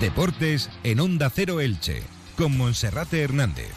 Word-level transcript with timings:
Deportes 0.00 0.70
en 0.84 1.00
Onda 1.00 1.28
Cero 1.28 1.60
Elche, 1.60 2.04
con 2.36 2.56
Monserrate 2.56 3.20
Hernández. 3.20 3.72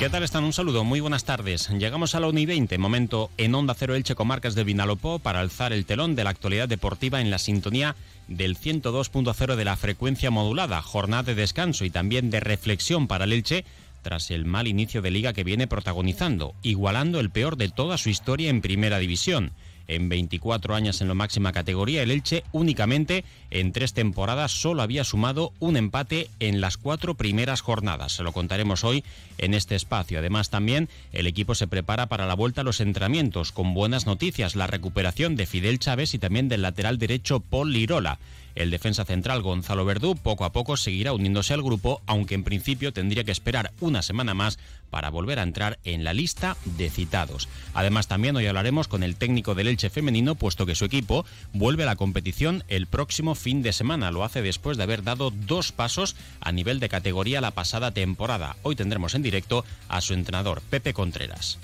¿Qué 0.00 0.10
tal 0.10 0.24
están? 0.24 0.42
Un 0.42 0.52
saludo, 0.52 0.82
muy 0.82 0.98
buenas 0.98 1.22
tardes. 1.22 1.68
Llegamos 1.70 2.16
a 2.16 2.20
la 2.20 2.26
1 2.26 2.40
y 2.40 2.46
20, 2.46 2.78
momento 2.78 3.30
en 3.36 3.54
Onda 3.54 3.74
Cero 3.74 3.94
Elche 3.94 4.16
Comarcas 4.16 4.56
del 4.56 4.64
Vinalopó 4.64 5.20
para 5.20 5.38
alzar 5.38 5.72
el 5.72 5.86
telón 5.86 6.16
de 6.16 6.24
la 6.24 6.30
actualidad 6.30 6.68
deportiva 6.68 7.20
en 7.20 7.30
la 7.30 7.38
sintonía 7.38 7.94
del 8.26 8.58
102.0 8.58 9.54
de 9.54 9.64
la 9.64 9.76
frecuencia 9.76 10.32
modulada, 10.32 10.82
jornada 10.82 11.22
de 11.22 11.36
descanso 11.36 11.84
y 11.84 11.90
también 11.90 12.28
de 12.30 12.40
reflexión 12.40 13.06
para 13.06 13.24
el 13.24 13.32
Elche 13.32 13.64
tras 14.02 14.32
el 14.32 14.44
mal 14.44 14.66
inicio 14.66 15.00
de 15.00 15.12
liga 15.12 15.32
que 15.32 15.44
viene 15.44 15.68
protagonizando, 15.68 16.54
igualando 16.62 17.20
el 17.20 17.30
peor 17.30 17.56
de 17.56 17.68
toda 17.68 17.98
su 17.98 18.08
historia 18.08 18.50
en 18.50 18.62
primera 18.62 18.98
división 18.98 19.52
en 19.88 20.08
24 20.08 20.74
años 20.74 21.00
en 21.00 21.08
la 21.08 21.14
máxima 21.14 21.52
categoría, 21.52 22.02
el 22.02 22.10
Elche 22.10 22.44
únicamente 22.52 23.24
en 23.50 23.72
tres 23.72 23.94
temporadas 23.94 24.52
solo 24.52 24.82
había 24.82 25.04
sumado 25.04 25.52
un 25.58 25.76
empate 25.76 26.28
en 26.38 26.60
las 26.60 26.76
cuatro 26.76 27.14
primeras 27.14 27.62
jornadas. 27.62 28.12
Se 28.12 28.22
lo 28.22 28.32
contaremos 28.32 28.84
hoy 28.84 29.02
en 29.38 29.54
este 29.54 29.74
espacio. 29.74 30.18
Además, 30.18 30.50
también 30.50 30.88
el 31.12 31.26
equipo 31.26 31.54
se 31.54 31.66
prepara 31.66 32.06
para 32.06 32.26
la 32.26 32.34
vuelta 32.34 32.60
a 32.60 32.64
los 32.64 32.80
entrenamientos 32.80 33.52
con 33.52 33.74
buenas 33.74 34.06
noticias, 34.06 34.54
la 34.54 34.66
recuperación 34.66 35.36
de 35.36 35.46
Fidel 35.46 35.78
Chávez 35.78 36.14
y 36.14 36.18
también 36.18 36.48
del 36.48 36.62
lateral 36.62 36.98
derecho 36.98 37.40
Paul 37.40 37.72
Lirola. 37.72 38.18
El 38.58 38.70
defensa 38.70 39.04
central 39.04 39.40
Gonzalo 39.40 39.84
Verdú 39.84 40.16
poco 40.16 40.44
a 40.44 40.50
poco 40.50 40.76
seguirá 40.76 41.12
uniéndose 41.12 41.54
al 41.54 41.62
grupo, 41.62 42.02
aunque 42.06 42.34
en 42.34 42.42
principio 42.42 42.92
tendría 42.92 43.22
que 43.22 43.30
esperar 43.30 43.70
una 43.78 44.02
semana 44.02 44.34
más 44.34 44.58
para 44.90 45.10
volver 45.10 45.38
a 45.38 45.44
entrar 45.44 45.78
en 45.84 46.02
la 46.02 46.12
lista 46.12 46.56
de 46.64 46.90
citados. 46.90 47.48
Además, 47.72 48.08
también 48.08 48.34
hoy 48.34 48.48
hablaremos 48.48 48.88
con 48.88 49.04
el 49.04 49.14
técnico 49.14 49.54
del 49.54 49.68
Elche 49.68 49.90
femenino, 49.90 50.34
puesto 50.34 50.66
que 50.66 50.74
su 50.74 50.84
equipo 50.84 51.24
vuelve 51.52 51.84
a 51.84 51.86
la 51.86 51.94
competición 51.94 52.64
el 52.66 52.88
próximo 52.88 53.36
fin 53.36 53.62
de 53.62 53.72
semana. 53.72 54.10
Lo 54.10 54.24
hace 54.24 54.42
después 54.42 54.76
de 54.76 54.82
haber 54.82 55.04
dado 55.04 55.30
dos 55.30 55.70
pasos 55.70 56.16
a 56.40 56.50
nivel 56.50 56.80
de 56.80 56.88
categoría 56.88 57.40
la 57.40 57.52
pasada 57.52 57.92
temporada. 57.92 58.56
Hoy 58.64 58.74
tendremos 58.74 59.14
en 59.14 59.22
directo 59.22 59.64
a 59.88 60.00
su 60.00 60.14
entrenador, 60.14 60.62
Pepe 60.68 60.94
Contreras. 60.94 61.58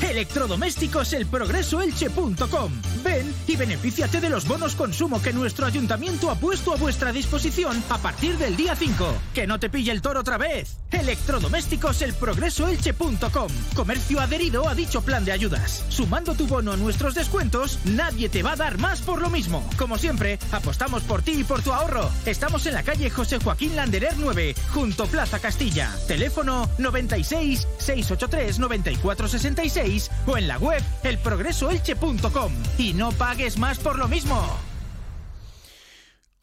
Electrodomésticos 0.00 1.12
elprogresoelche.com. 1.12 2.72
Ven 3.02 3.34
y 3.46 3.56
benefíciate 3.56 4.20
de 4.20 4.30
los 4.30 4.46
bonos 4.46 4.74
consumo 4.74 5.20
que 5.22 5.32
nuestro 5.32 5.66
ayuntamiento 5.66 6.30
ha 6.30 6.36
puesto 6.36 6.72
a 6.72 6.76
vuestra 6.76 7.12
disposición 7.12 7.82
a 7.88 7.98
partir 7.98 8.36
del 8.38 8.56
día 8.56 8.76
5. 8.76 9.06
Que 9.34 9.46
no 9.46 9.58
te 9.58 9.70
pille 9.70 9.92
el 9.92 10.02
toro 10.02 10.20
otra 10.20 10.38
vez. 10.38 10.76
Electrodomésticos 10.90 12.02
elprogresoelche.com. 12.02 13.48
Comercio 13.74 14.20
adherido 14.20 14.68
a 14.68 14.74
dicho 14.74 15.02
plan 15.02 15.24
de 15.24 15.32
ayudas. 15.32 15.84
Sumando 15.88 16.34
tu 16.34 16.46
bono 16.46 16.72
a 16.72 16.76
nuestros 16.76 17.14
descuentos, 17.14 17.78
nadie 17.84 18.28
te 18.28 18.42
va 18.42 18.52
a 18.52 18.56
dar 18.56 18.78
más 18.78 19.00
por 19.02 19.20
lo 19.20 19.30
mismo. 19.30 19.68
Como 19.76 19.98
siempre, 19.98 20.38
apostamos 20.52 21.02
por 21.02 21.22
ti 21.22 21.40
y 21.40 21.44
por 21.44 21.62
tu 21.62 21.72
ahorro. 21.72 22.10
Estamos 22.26 22.66
en 22.66 22.74
la 22.74 22.82
calle 22.82 23.10
José 23.10 23.38
Joaquín 23.38 23.76
Landerer 23.76 24.14
9, 24.16 24.54
junto 24.72 25.06
Plaza 25.06 25.38
Castilla. 25.38 25.90
Teléfono 26.06 26.68
96 26.78 27.66
683 27.78 28.58
9466 28.58 29.73
o 30.26 30.36
en 30.38 30.46
la 30.46 30.58
web 30.58 30.82
elprogresoelche.com 31.02 32.52
y 32.78 32.92
no 32.92 33.10
pagues 33.12 33.58
más 33.58 33.78
por 33.78 33.98
lo 33.98 34.06
mismo. 34.06 34.40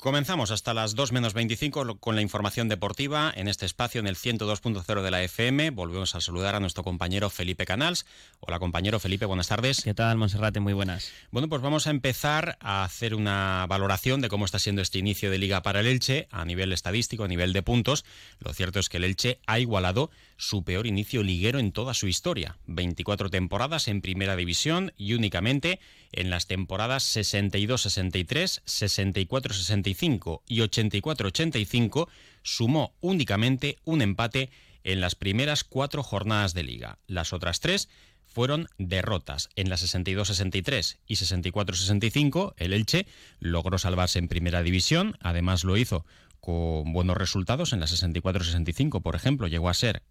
Comenzamos 0.02 0.50
hasta 0.50 0.74
las 0.74 0.96
2 0.96 1.12
menos 1.12 1.36
25 1.36 2.00
con 2.00 2.16
la 2.16 2.24
información 2.24 2.68
deportiva 2.68 3.32
en 3.36 3.48
este 3.48 3.68
espacio 3.68 4.00
en 4.00 4.08
el 4.08 4.16
102.0 4.16 5.02
de 5.04 5.12
la 5.12 5.22
FM. 5.22 5.70
Volvemos 5.70 6.16
a 6.16 6.22
saludar 6.22 6.56
a 6.56 6.60
nuestro 6.60 6.84
compañero 6.84 7.30
Felipe 7.30 7.68
Canals. 7.68 8.08
Hola 8.40 8.58
compañero 8.58 9.00
Felipe, 9.00 9.28
buenas 9.28 9.48
tardes. 9.48 9.82
¿Qué 9.84 9.94
tal 9.94 10.18
Monserrate? 10.18 10.60
Muy 10.60 10.74
buenas. 10.74 11.12
Bueno, 11.30 11.50
pues 11.50 11.62
vamos 11.62 11.86
a 11.86 11.92
empezar 11.92 12.58
a 12.62 12.84
hacer 12.84 13.14
una 13.14 13.68
valoración 13.70 14.22
de 14.22 14.30
cómo 14.30 14.46
está 14.46 14.58
siendo 14.58 14.82
este 14.82 14.98
inicio 14.98 15.30
de 15.30 15.38
liga 15.38 15.62
para 15.62 15.82
el 15.82 15.86
Elche 15.86 16.28
a 16.32 16.46
nivel 16.46 16.74
estadístico, 16.74 17.26
a 17.26 17.28
nivel 17.28 17.54
de 17.54 17.62
puntos. 17.62 18.04
Lo 18.40 18.54
cierto 18.54 18.80
es 18.80 18.90
que 18.90 18.98
el 18.98 19.04
Elche 19.04 19.40
ha 19.46 19.60
igualado 19.60 20.10
su 20.42 20.64
peor 20.64 20.88
inicio 20.88 21.22
liguero 21.22 21.60
en 21.60 21.72
toda 21.72 21.94
su 21.94 22.08
historia. 22.08 22.58
24 22.66 23.30
temporadas 23.30 23.88
en 23.88 24.02
primera 24.02 24.36
división 24.36 24.92
y 24.98 25.14
únicamente 25.14 25.80
en 26.12 26.32
las 26.32 26.48
temporadas 26.48 27.16
62-63, 27.16 28.64
64-65 28.66 30.42
y 30.48 30.62
84-85 30.62 32.08
sumó 32.42 32.96
únicamente 33.02 33.78
un 33.86 34.02
empate 34.02 34.50
en 34.84 35.00
las 35.00 35.14
primeras 35.14 35.64
cuatro 35.64 36.02
jornadas 36.02 36.56
de 36.56 36.64
liga. 36.64 36.98
Las 37.06 37.34
otras 37.34 37.60
tres 37.60 37.88
fueron 38.26 38.68
derrotas. 38.80 39.50
En 39.56 39.70
la 39.70 39.76
62-63 39.76 40.98
y 41.06 41.16
64-65 41.18 42.56
el 42.58 42.74
Elche 42.74 43.06
logró 43.40 43.78
salvarse 43.78 44.18
en 44.18 44.28
primera 44.28 44.64
división, 44.64 45.18
además 45.20 45.64
lo 45.64 45.78
hizo 45.78 46.04
con 46.40 46.94
buenos 46.94 47.16
resultados. 47.16 47.74
En 47.74 47.80
la 47.80 47.86
64-65, 47.86 49.04
por 49.04 49.16
ejemplo, 49.16 49.48
llegó 49.48 49.70
a 49.70 49.76
ser 49.76 50.02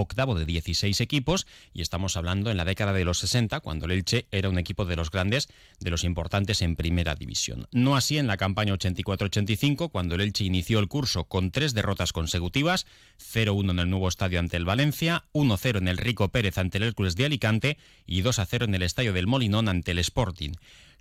octavo 0.00 0.34
de 0.34 0.44
16 0.44 1.00
equipos 1.00 1.46
y 1.72 1.82
estamos 1.82 2.16
hablando 2.16 2.50
en 2.50 2.56
la 2.56 2.64
década 2.64 2.92
de 2.92 3.04
los 3.04 3.18
60 3.18 3.60
cuando 3.60 3.86
el 3.86 3.92
Elche 3.92 4.26
era 4.30 4.48
un 4.48 4.58
equipo 4.58 4.84
de 4.84 4.96
los 4.96 5.10
grandes, 5.10 5.48
de 5.80 5.90
los 5.90 6.04
importantes 6.04 6.62
en 6.62 6.76
primera 6.76 7.14
división. 7.14 7.66
No 7.72 7.96
así 7.96 8.18
en 8.18 8.26
la 8.26 8.36
campaña 8.36 8.74
84-85 8.74 9.90
cuando 9.90 10.14
el 10.14 10.22
Elche 10.22 10.44
inició 10.44 10.78
el 10.78 10.88
curso 10.88 11.24
con 11.24 11.50
tres 11.50 11.74
derrotas 11.74 12.12
consecutivas, 12.12 12.86
0-1 13.18 13.70
en 13.70 13.78
el 13.78 13.90
nuevo 13.90 14.08
estadio 14.08 14.38
ante 14.38 14.56
el 14.56 14.64
Valencia, 14.64 15.24
1-0 15.32 15.78
en 15.78 15.88
el 15.88 15.98
Rico 15.98 16.28
Pérez 16.28 16.58
ante 16.58 16.78
el 16.78 16.84
Hércules 16.84 17.16
de 17.16 17.26
Alicante 17.26 17.78
y 18.06 18.22
2-0 18.22 18.64
en 18.64 18.74
el 18.74 18.82
estadio 18.82 19.12
del 19.12 19.26
Molinón 19.26 19.68
ante 19.68 19.92
el 19.92 19.98
Sporting. 19.98 20.52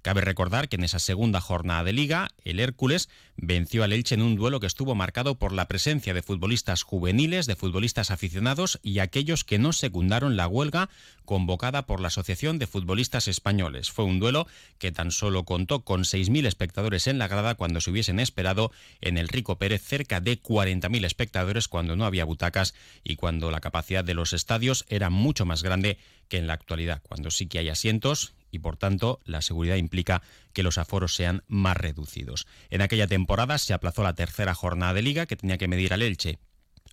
Cabe 0.08 0.22
recordar 0.22 0.70
que 0.70 0.78
en 0.78 0.86
esa 0.86 1.00
segunda 1.00 1.42
jornada 1.42 1.84
de 1.84 1.92
liga, 1.92 2.30
el 2.46 2.62
Hércules 2.62 3.10
venció 3.36 3.84
al 3.84 3.92
Elche 3.92 4.16
en 4.16 4.22
un 4.22 4.38
duelo 4.38 4.62
que 4.62 4.66
estuvo 4.66 4.96
marcado 4.96 5.36
por 5.36 5.52
la 5.52 5.68
presencia 5.68 6.14
de 6.14 6.22
futbolistas 6.22 6.84
juveniles, 6.84 7.46
de 7.46 7.58
futbolistas 7.58 8.10
aficionados 8.10 8.80
y 8.82 9.00
aquellos 9.00 9.44
que 9.44 9.60
no 9.60 9.74
secundaron 9.74 10.38
la 10.38 10.48
huelga 10.48 10.90
convocada 11.26 11.86
por 11.86 12.00
la 12.00 12.08
Asociación 12.08 12.58
de 12.58 12.68
Futbolistas 12.68 13.28
Españoles. 13.28 13.92
Fue 13.92 14.06
un 14.06 14.22
duelo 14.22 14.48
que 14.78 14.94
tan 14.94 15.12
solo 15.12 15.44
contó 15.44 15.82
con 15.82 16.04
6.000 16.04 16.48
espectadores 16.48 17.08
en 17.08 17.20
la 17.20 17.28
grada 17.28 17.56
cuando 17.56 17.82
se 17.82 17.92
hubiesen 17.92 18.22
esperado 18.22 18.72
en 19.02 19.18
el 19.18 19.28
Rico 19.28 19.58
Pérez 19.58 19.82
cerca 19.84 20.22
de 20.22 20.42
40.000 20.42 21.04
espectadores 21.04 21.68
cuando 21.68 21.98
no 21.98 22.06
había 22.06 22.24
butacas 22.24 22.76
y 23.04 23.18
cuando 23.18 23.52
la 23.52 23.60
capacidad 23.60 24.06
de 24.06 24.14
los 24.14 24.32
estadios 24.32 24.86
era 24.88 25.10
mucho 25.10 25.46
más 25.46 25.64
grande 25.64 25.98
que 26.30 26.38
en 26.38 26.48
la 26.48 26.54
actualidad, 26.54 27.02
cuando 27.04 27.30
sí 27.30 27.48
que 27.48 27.60
hay 27.60 27.68
asientos 27.68 28.34
y 28.52 28.60
por 28.60 28.78
tanto 28.78 29.20
la 29.26 29.42
seguridad 29.42 29.76
implica 29.76 30.22
que 30.54 30.64
los 30.64 30.78
aforos 30.78 31.16
sean 31.16 31.44
más 31.48 31.78
reducidos. 31.78 32.48
En 32.70 32.82
aquella 32.82 33.08
temporada 33.08 33.58
se 33.58 33.74
aplazó 33.74 34.04
la 34.04 34.16
tercera 34.16 34.54
jornada 34.54 34.94
de 34.94 35.02
liga 35.02 35.26
que 35.26 35.36
tenía 35.36 35.58
que 35.58 35.68
medir 35.68 35.94
al 35.94 36.02
Elche 36.02 36.40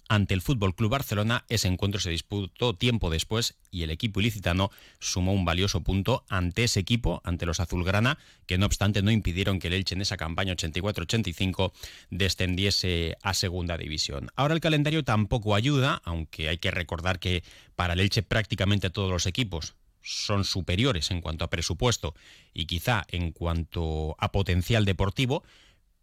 ante 0.08 0.34
el 0.34 0.42
Fútbol 0.42 0.74
Club 0.74 0.90
Barcelona. 0.90 1.44
Ese 1.48 1.68
encuentro 1.68 2.00
se 2.00 2.10
disputó 2.10 2.74
tiempo 2.74 3.10
después 3.10 3.56
y 3.70 3.82
el 3.82 3.90
equipo 3.90 4.20
ilicitano 4.20 4.70
sumó 4.98 5.32
un 5.32 5.44
valioso 5.44 5.82
punto 5.82 6.24
ante 6.28 6.64
ese 6.64 6.80
equipo, 6.80 7.20
ante 7.24 7.46
los 7.46 7.60
azulgrana, 7.60 8.18
que 8.46 8.58
no 8.58 8.66
obstante 8.66 9.02
no 9.02 9.10
impidieron 9.10 9.58
que 9.58 9.68
el 9.68 9.74
Elche 9.74 9.94
en 9.94 10.02
esa 10.02 10.16
campaña 10.16 10.54
84-85 10.54 11.72
descendiese 12.10 13.16
a 13.22 13.34
segunda 13.34 13.76
división. 13.76 14.30
Ahora 14.36 14.54
el 14.54 14.60
calendario 14.60 15.04
tampoco 15.04 15.54
ayuda, 15.54 16.00
aunque 16.04 16.48
hay 16.48 16.58
que 16.58 16.70
recordar 16.70 17.18
que 17.18 17.42
para 17.76 17.94
el 17.94 18.00
Elche 18.00 18.22
prácticamente 18.22 18.90
todos 18.90 19.10
los 19.10 19.26
equipos 19.26 19.74
son 20.04 20.44
superiores 20.44 21.10
en 21.10 21.20
cuanto 21.20 21.44
a 21.44 21.50
presupuesto 21.50 22.14
y 22.52 22.66
quizá 22.66 23.04
en 23.08 23.32
cuanto 23.32 24.14
a 24.18 24.30
potencial 24.30 24.84
deportivo, 24.84 25.42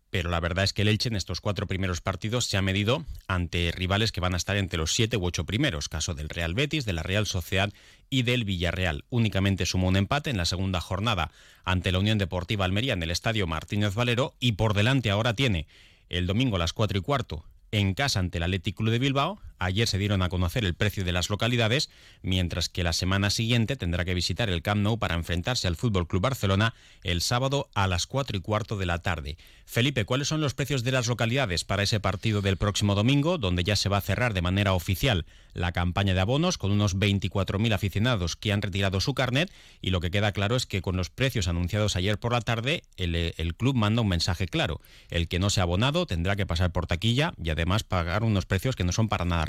pero 0.09 0.29
la 0.29 0.41
verdad 0.41 0.65
es 0.65 0.73
que 0.73 0.81
el 0.81 0.89
Elche 0.89 1.07
en 1.07 1.15
estos 1.15 1.39
cuatro 1.39 1.67
primeros 1.67 2.01
partidos 2.01 2.45
se 2.45 2.57
ha 2.57 2.61
medido 2.61 3.05
ante 3.27 3.71
rivales 3.71 4.11
que 4.11 4.19
van 4.19 4.33
a 4.33 4.37
estar 4.37 4.57
entre 4.57 4.77
los 4.77 4.91
siete 4.91 5.15
u 5.15 5.25
ocho 5.25 5.45
primeros, 5.45 5.87
caso 5.87 6.13
del 6.13 6.27
Real 6.27 6.53
Betis, 6.53 6.83
de 6.83 6.91
la 6.91 7.01
Real 7.01 7.25
Sociedad 7.25 7.71
y 8.09 8.23
del 8.23 8.43
Villarreal. 8.43 9.05
Únicamente 9.09 9.65
sumó 9.65 9.87
un 9.87 9.95
empate 9.95 10.29
en 10.29 10.37
la 10.37 10.45
segunda 10.45 10.81
jornada 10.81 11.31
ante 11.63 11.93
la 11.93 11.99
Unión 11.99 12.17
Deportiva 12.17 12.65
Almería 12.65 12.93
en 12.93 13.03
el 13.03 13.11
Estadio 13.11 13.47
Martínez 13.47 13.93
Valero 13.93 14.33
y 14.39 14.53
por 14.53 14.73
delante 14.73 15.11
ahora 15.11 15.33
tiene 15.33 15.65
el 16.09 16.27
domingo 16.27 16.57
a 16.57 16.59
las 16.59 16.73
cuatro 16.73 16.97
y 16.97 17.01
cuarto 17.01 17.45
en 17.71 17.93
casa 17.93 18.19
ante 18.19 18.39
el 18.39 18.43
Athletic 18.43 18.77
de 18.81 18.99
Bilbao. 18.99 19.39
Ayer 19.61 19.87
se 19.87 19.99
dieron 19.99 20.23
a 20.23 20.29
conocer 20.29 20.65
el 20.65 20.73
precio 20.73 21.03
de 21.03 21.11
las 21.11 21.29
localidades, 21.29 21.91
mientras 22.23 22.67
que 22.67 22.83
la 22.83 22.93
semana 22.93 23.29
siguiente 23.29 23.75
tendrá 23.75 24.03
que 24.03 24.15
visitar 24.15 24.49
el 24.49 24.63
Camp 24.63 24.81
Nou 24.81 24.97
para 24.97 25.13
enfrentarse 25.13 25.67
al 25.67 25.75
Fútbol 25.75 26.07
Club 26.07 26.23
Barcelona 26.23 26.73
el 27.03 27.21
sábado 27.21 27.69
a 27.75 27.85
las 27.85 28.07
4 28.07 28.37
y 28.37 28.41
cuarto 28.41 28.75
de 28.75 28.87
la 28.87 29.03
tarde. 29.03 29.37
Felipe, 29.71 30.03
¿cuáles 30.03 30.27
son 30.27 30.41
los 30.41 30.55
precios 30.55 30.83
de 30.83 30.91
las 30.91 31.07
localidades 31.07 31.63
para 31.63 31.83
ese 31.83 31.99
partido 31.99 32.41
del 32.41 32.57
próximo 32.57 32.95
domingo, 32.95 33.37
donde 33.37 33.63
ya 33.63 33.75
se 33.75 33.87
va 33.87 33.97
a 33.97 34.01
cerrar 34.01 34.33
de 34.33 34.41
manera 34.41 34.73
oficial 34.73 35.25
la 35.53 35.71
campaña 35.73 36.13
de 36.13 36.19
abonos 36.21 36.57
con 36.57 36.71
unos 36.71 36.97
24.000 36.97 37.71
aficionados 37.73 38.35
que 38.35 38.51
han 38.51 38.63
retirado 38.63 38.99
su 38.99 39.13
carnet? 39.13 39.51
Y 39.79 39.91
lo 39.91 40.01
que 40.01 40.11
queda 40.11 40.31
claro 40.31 40.55
es 40.55 40.65
que 40.65 40.81
con 40.81 40.97
los 40.97 41.11
precios 41.11 41.47
anunciados 41.47 41.95
ayer 41.95 42.19
por 42.19 42.33
la 42.33 42.41
tarde, 42.41 42.83
el, 42.97 43.55
club 43.55 43.75
manda 43.75 44.01
un 44.01 44.07
mensaje 44.09 44.47
claro. 44.47 44.81
El 45.09 45.27
que 45.27 45.39
no 45.39 45.49
se 45.51 45.59
ha 45.61 45.63
abonado 45.63 46.05
tendrá 46.07 46.35
que 46.35 46.47
pasar 46.47 46.71
por 46.71 46.87
taquilla 46.87 47.33
y 47.41 47.51
además 47.51 47.83
pagar 47.83 48.23
unos 48.23 48.45
precios 48.47 48.75
que 48.75 48.83
no 48.83 48.91
son 48.91 49.07
para 49.07 49.23
nada 49.23 49.45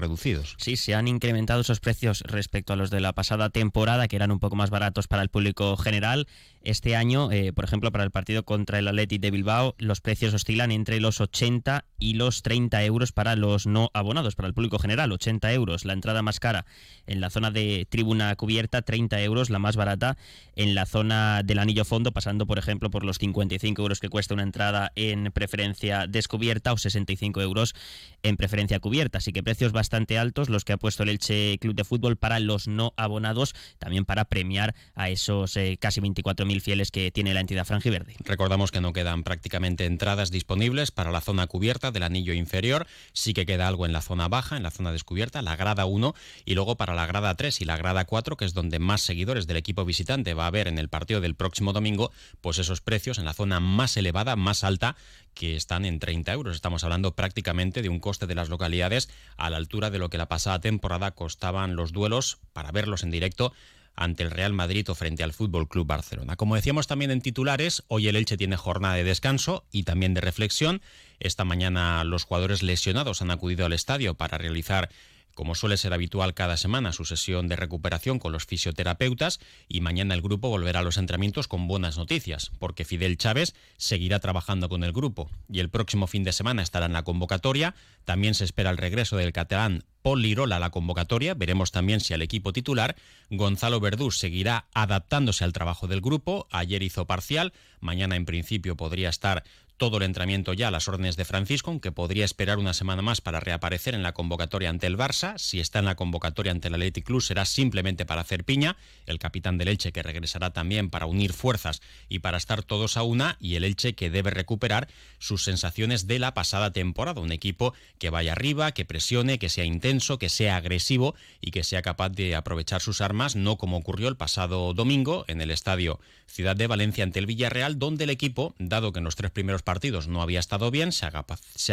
Sí, 0.59 0.77
se 0.77 0.95
han 0.95 1.07
incrementado 1.07 1.61
esos 1.61 1.81
precios 1.81 2.23
respecto 2.27 2.73
a 2.73 2.77
los 2.77 2.91
de 2.91 3.01
la 3.01 3.13
pasada 3.13 3.51
temporada, 3.51 4.09
que 4.09 4.17
eran 4.17 4.33
un 4.33 4.41
poco 4.41 4.57
más 4.57 4.71
baratos 4.71 5.07
para 5.07 5.23
el 5.23 5.29
público 5.29 5.77
general. 5.77 6.27
Este 6.63 6.97
año, 6.97 7.31
eh, 7.31 7.53
por 7.53 7.65
ejemplo, 7.65 7.93
para 7.93 8.05
el 8.05 8.11
partido 8.11 8.45
contra 8.45 8.79
el 8.79 8.89
Athletic 8.89 9.21
de 9.21 9.31
Bilbao, 9.31 9.75
los 9.79 10.01
precios 10.01 10.35
oscilan 10.35 10.73
entre 10.73 11.01
los 11.01 11.21
80 11.21 11.85
y 11.99 12.15
los 12.15 12.43
30 12.43 12.83
euros 12.85 13.13
para 13.13 13.37
los 13.37 13.67
no 13.67 13.91
abonados, 13.95 14.35
para 14.35 14.49
el 14.49 14.55
público 14.55 14.79
general, 14.79 15.13
80 15.13 15.53
euros. 15.53 15.85
La 15.85 15.93
entrada 15.93 16.23
más 16.23 16.41
cara 16.41 16.67
en 17.07 17.21
la 17.21 17.31
zona 17.31 17.51
de 17.51 17.87
tribuna 17.89 18.35
cubierta, 18.35 18.83
30 18.83 19.21
euros, 19.23 19.51
la 19.51 19.59
más 19.59 19.77
barata 19.77 20.17
en 20.57 20.75
la 20.75 20.87
zona 20.87 21.43
del 21.45 21.59
anillo 21.59 21.85
fondo, 21.85 22.13
pasando, 22.13 22.47
por 22.47 22.59
ejemplo, 22.59 22.91
por 22.91 23.05
los 23.05 23.19
55 23.19 23.83
euros 23.83 24.01
que 24.01 24.09
cuesta 24.09 24.35
una 24.35 24.43
entrada 24.43 24.93
en 24.97 25.31
preferencia 25.33 26.07
descubierta 26.09 26.73
o 26.73 26.79
65 26.79 27.41
euros 27.41 27.75
en 28.23 28.37
preferencia 28.37 28.81
cubierta. 28.81 29.19
Así 29.19 29.33
que 29.33 29.43
precios 29.43 29.73
bastante 29.73 29.92
altos 29.93 30.49
los 30.49 30.65
que 30.65 30.73
ha 30.73 30.77
puesto 30.77 31.03
el 31.03 31.11
Elche 31.11 31.59
Club 31.59 31.75
de 31.75 31.85
Fútbol 31.85 32.17
para 32.17 32.41
los 32.41 32.69
no 32.69 32.95
abonados, 32.97 33.55
también 33.79 34.05
para 34.05 34.25
premiar 34.25 34.75
a 34.95 35.11
esos 35.11 35.57
eh, 35.57 35.77
casi 35.81 36.01
24.000 36.01 36.61
fieles 36.61 36.91
que 36.91 37.11
tiene 37.11 37.35
la 37.35 37.41
entidad 37.41 37.65
franjiverde. 37.65 38.15
Recordamos 38.25 38.71
que 38.71 38.81
no 38.81 38.93
quedan 38.93 39.23
prácticamente 39.23 39.87
entradas 39.87 40.31
disponibles 40.31 40.91
para 40.91 41.11
la 41.11 41.21
zona 41.21 41.47
cubierta 41.47 41.91
del 41.91 42.03
anillo 42.03 42.33
inferior, 42.33 42.87
sí 43.13 43.35
que 43.35 43.47
queda 43.47 43.69
algo 43.69 43.87
en 43.87 43.93
la 43.93 44.01
zona 44.01 44.29
baja, 44.29 44.57
en 44.57 44.63
la 44.63 44.71
zona 44.71 44.93
descubierta, 44.93 45.43
la 45.43 45.57
grada 45.57 45.85
1 45.85 46.15
y 46.45 46.55
luego 46.55 46.77
para 46.77 46.95
la 46.95 47.07
grada 47.07 47.35
3 47.35 47.61
y 47.61 47.65
la 47.65 47.77
grada 47.77 48.05
4, 48.05 48.37
que 48.37 48.45
es 48.45 48.55
donde 48.55 48.79
más 48.79 49.03
seguidores 49.03 49.47
del 49.47 49.57
equipo 49.57 49.85
visitante 49.85 50.35
va 50.35 50.45
a 50.45 50.49
haber 50.49 50.69
en 50.69 50.79
el 50.79 50.89
partido 50.89 51.21
del 51.21 51.35
próximo 51.35 51.73
domingo, 51.73 52.13
pues 52.41 52.59
esos 52.59 52.81
precios 52.81 53.19
en 53.19 53.25
la 53.25 53.35
zona 53.35 53.61
más 53.61 53.97
elevada, 53.97 54.37
más 54.37 54.65
alta, 54.65 54.97
que 55.35 55.57
están 55.57 55.85
en 55.85 55.99
30 55.99 56.33
euros. 56.33 56.55
Estamos 56.55 56.85
hablando 56.85 57.15
prácticamente 57.15 57.83
de 57.83 57.89
un 57.89 58.01
coste 58.01 58.27
de 58.27 58.35
las 58.35 58.49
localidades 58.49 59.09
a 59.37 59.51
la 59.51 59.57
altura 59.57 59.91
de 59.91 59.99
lo 59.99 60.11
que 60.11 60.19
la 60.19 60.29
pasada 60.29 60.61
temporada 60.61 61.13
costaban 61.13 61.77
los 61.77 61.93
duelos 61.93 62.39
para 62.53 62.73
verlos 62.73 63.03
en 63.03 63.11
directo 63.11 63.53
ante 63.95 64.23
el 64.23 64.31
Real 64.31 64.53
Madrid 64.53 64.89
o 64.89 64.95
frente 64.95 65.23
al 65.23 65.33
Fútbol 65.33 65.69
Club 65.69 65.87
Barcelona. 65.87 66.37
Como 66.37 66.55
decíamos 66.55 66.87
también 66.87 67.11
en 67.11 67.21
titulares, 67.21 67.85
hoy 67.89 68.09
el 68.09 68.17
Elche 68.17 68.37
tiene 68.37 68.57
jornada 68.57 68.95
de 68.95 69.05
descanso 69.05 69.65
y 69.71 69.83
también 69.83 70.15
de 70.15 70.21
reflexión. 70.21 70.81
Esta 71.21 71.45
mañana 71.45 72.03
los 72.05 72.25
jugadores 72.25 72.63
lesionados 72.63 73.23
han 73.23 73.31
acudido 73.31 73.67
al 73.67 73.73
estadio 73.73 74.15
para 74.15 74.39
realizar 74.39 74.89
como 75.35 75.55
suele 75.55 75.77
ser 75.77 75.93
habitual 75.93 76.35
cada 76.35 76.57
semana, 76.57 76.93
su 76.93 77.05
sesión 77.05 77.49
de 77.49 77.57
recuperación 77.57 78.19
con 78.19 78.33
los 78.33 78.47
fisioterapeutas 78.47 79.41
y 79.69 79.81
mañana 79.81 80.15
el 80.15 80.23
grupo 80.23 80.49
volverá 80.49 80.81
a 80.81 80.83
los 80.83 80.97
entrenamientos 80.97 81.49
con 81.49 81.69
buenas 81.69 81.97
noticias, 81.97 82.51
porque 82.59 82.85
Fidel 82.85 83.17
Chávez 83.17 83.55
seguirá 83.77 84.21
trabajando 84.21 84.69
con 84.69 84.85
el 84.85 84.93
grupo 84.93 85.31
y 85.51 85.61
el 85.61 85.71
próximo 85.71 86.07
fin 86.07 86.25
de 86.25 86.33
semana 86.33 86.63
estará 86.63 86.87
en 86.87 86.93
la 86.93 87.03
convocatoria. 87.03 87.75
También 88.05 88.35
se 88.35 88.45
espera 88.45 88.71
el 88.71 88.79
regreso 88.79 89.17
del 89.17 89.33
catalán 89.33 89.85
Paul 90.03 90.23
Lirola 90.23 90.57
a 90.57 90.61
la 90.61 90.71
convocatoria. 90.71 91.35
Veremos 91.35 91.73
también 91.73 92.01
si 92.01 92.13
al 92.13 92.23
equipo 92.23 92.53
titular 92.53 92.97
Gonzalo 93.31 93.81
Verdú 93.81 94.11
seguirá 94.11 94.67
adaptándose 94.75 95.45
al 95.45 95.53
trabajo 95.53 95.87
del 95.87 96.01
grupo. 96.01 96.47
Ayer 96.51 96.83
hizo 96.83 97.07
parcial, 97.07 97.53
mañana 97.81 98.17
en 98.17 98.27
principio 98.27 98.77
podría 98.77 99.09
estar 99.09 99.45
todo 99.83 99.97
el 99.97 100.05
entrenamiento 100.05 100.53
ya 100.53 100.69
a 100.69 100.71
las 100.71 100.87
órdenes 100.87 101.17
de 101.17 101.25
Francisco, 101.25 101.69
aunque 101.69 101.91
podría 101.91 102.25
esperar 102.25 102.59
una 102.59 102.73
semana 102.73 103.03
más 103.03 103.21
para 103.21 103.41
reaparecer 103.41 103.97
en 103.97 104.05
la 104.05 104.13
convocatoria 104.13 104.71
ante 104.71 104.87
el 104.87 104.97
Barça. 104.97 105.37
Si 105.39 105.59
está 105.59 105.81
en 105.81 105.87
la 105.87 105.97
convocatoria 105.97 106.53
ante 106.53 106.69
el 106.69 106.75
Athletic 106.75 107.05
Club 107.05 107.21
será 107.21 107.45
simplemente 107.45 108.07
para 108.07 108.21
hacer 108.21 108.45
piña. 108.45 108.77
El 109.07 109.19
capitán 109.19 109.59
del 109.59 109.67
Elche 109.67 109.91
que 109.91 110.05
regresará 110.05 110.51
también 110.53 110.89
para 110.89 111.07
unir 111.07 111.33
fuerzas 111.33 111.83
y 112.09 112.21
para 112.21 112.37
estar 112.37 112.63
todos 112.63 112.97
a 112.97 113.03
una. 113.03 113.37
Y 113.41 113.57
el 113.57 113.65
Elche 113.65 113.95
que 113.95 114.09
debe 114.09 114.31
recuperar 114.31 114.87
sus 115.19 115.43
sensaciones 115.43 116.07
de 116.07 116.21
la 116.21 116.33
pasada 116.33 116.73
temporada. 116.73 117.21
Un 117.21 117.33
equipo 117.33 117.75
que 117.99 118.11
vaya 118.11 118.33
arriba, 118.33 118.71
que 118.71 118.85
presione, 118.85 119.41
que 119.41 119.49
sea 119.49 119.65
intenso, 119.65 119.92
que 120.01 120.31
sea 120.31 120.57
agresivo 120.57 121.15
y 121.41 121.51
que 121.51 121.65
sea 121.65 121.83
capaz 121.83 122.09
de 122.09 122.35
aprovechar 122.35 122.81
sus 122.81 123.03
armas, 123.03 123.37
no 123.37 123.59
como 123.59 123.77
ocurrió 123.77 124.09
el 124.09 124.17
pasado 124.17 124.73
domingo 124.73 125.27
en 125.29 125.43
el 125.43 125.51
estadio 125.51 126.01
Ciudad 126.27 126.57
de 126.57 126.67
Valencia 126.67 127.05
ante 127.05 127.19
el 127.19 127.27
Villarreal, 127.27 127.79
donde 127.79 128.05
el 128.05 128.11
equipo, 128.11 128.55
dado 128.59 128.93
que 128.93 129.01
en 129.01 129.05
los 129.05 129.17
tres 129.17 129.31
primeros 129.31 129.63
partidos 129.63 130.09
no 130.09 130.23
había 130.23 130.41
estado 130.41 130.71
bien, 130.71 130.93
se, 130.93 131.05